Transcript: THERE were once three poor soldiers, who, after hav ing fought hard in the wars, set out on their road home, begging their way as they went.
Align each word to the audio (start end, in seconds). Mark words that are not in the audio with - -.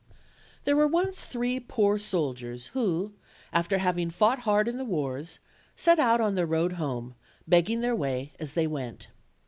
THERE 0.63 0.75
were 0.77 0.87
once 0.87 1.25
three 1.25 1.59
poor 1.59 1.99
soldiers, 1.99 2.69
who, 2.73 3.13
after 3.53 3.77
hav 3.77 3.99
ing 3.99 4.09
fought 4.09 4.39
hard 4.49 4.67
in 4.67 4.77
the 4.79 4.83
wars, 4.83 5.37
set 5.75 5.99
out 5.99 6.19
on 6.19 6.33
their 6.33 6.47
road 6.47 6.71
home, 6.73 7.13
begging 7.47 7.81
their 7.81 7.95
way 7.95 8.33
as 8.39 8.53
they 8.53 8.65
went. 8.65 9.09